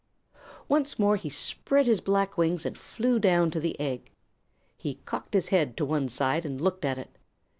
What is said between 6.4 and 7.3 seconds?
and looked at it.